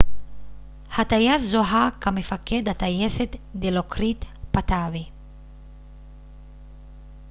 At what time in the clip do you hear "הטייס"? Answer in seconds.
0.97-1.41